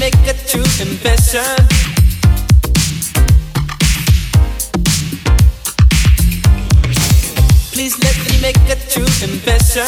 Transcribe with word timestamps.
true 0.00 0.62
confession. 0.78 1.44
Please 7.70 7.98
let 8.02 8.16
me 8.26 8.40
make 8.40 8.56
a 8.70 8.76
true 8.88 9.04
confession. 9.20 9.84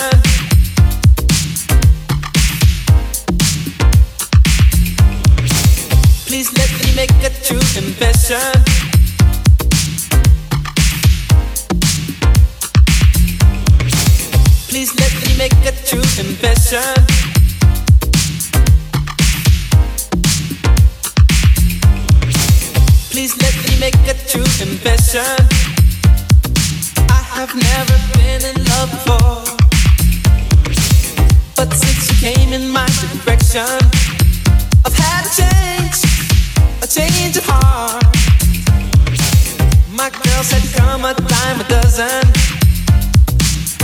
Please 6.26 6.52
let 6.58 6.70
me 6.84 6.94
make 6.94 7.10
a 7.24 7.30
true 7.42 7.64
confession. 7.72 8.52
Please 14.68 14.94
let 15.00 15.14
me 15.26 15.38
make 15.38 15.66
a 15.66 15.72
true 15.86 16.02
confession. 16.16 17.31
Please 23.12 23.36
let 23.42 23.54
me 23.68 23.78
make 23.78 23.94
a 24.08 24.14
true 24.26 24.48
confession. 24.56 25.36
I 27.10 27.20
have 27.36 27.52
never 27.54 27.96
been 28.16 28.40
in 28.40 28.56
love 28.72 28.88
before. 28.90 29.44
But 31.54 31.74
since 31.74 32.08
you 32.08 32.16
came 32.24 32.54
in 32.54 32.70
my 32.70 32.88
direction, 33.12 33.68
I've 34.86 34.96
had 34.96 35.26
a 35.28 35.32
change, 35.40 35.98
a 36.80 36.86
change 36.88 37.36
of 37.36 37.44
heart. 37.44 38.02
My 39.92 40.08
girls 40.08 40.50
had 40.50 40.64
come 40.72 41.04
a 41.04 41.12
dime 41.12 41.60
a 41.60 41.68
dozen. 41.68 42.24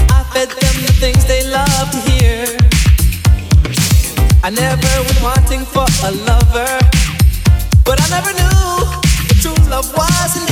I 0.08 0.24
fed 0.32 0.48
them 0.48 0.76
the 0.86 0.92
things 1.02 1.26
they 1.26 1.44
love 1.50 1.90
to 1.90 2.00
hear. 2.10 2.46
I 4.42 4.48
never 4.48 4.88
went 5.04 5.22
wanting 5.22 5.66
for 5.66 5.84
a 6.02 6.12
lover, 6.24 6.78
but 7.84 8.00
I 8.00 8.08
never 8.08 8.32
knew 8.32 8.77
love 9.68 9.92
was 9.94 10.47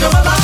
come 0.00 0.12
alive. 0.12 0.43